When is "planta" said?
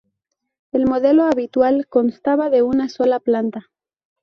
3.19-3.69